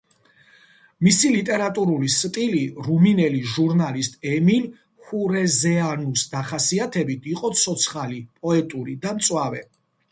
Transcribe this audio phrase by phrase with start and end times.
[1.07, 4.67] მისი ლიტერატურული სტილი, რუმინელი ჟურნალისტ ემილ
[5.11, 9.67] ჰურეზეანუს დახასიათებით, იყო „ცოცხალი, პოეტური და მწვავე“.